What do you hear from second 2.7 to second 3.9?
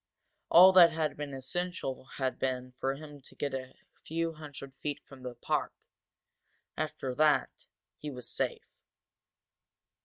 for him to get a